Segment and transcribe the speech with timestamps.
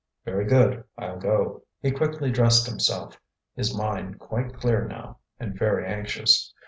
[0.25, 3.21] "Very good; I'll go." He quickly dressed himself,
[3.53, 6.55] his mind quite clear now, and very anxious.